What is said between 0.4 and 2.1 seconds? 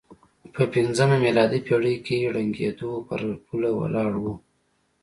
په پځمه میلادي پېړۍ